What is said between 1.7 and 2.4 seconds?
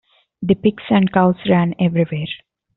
everywhere.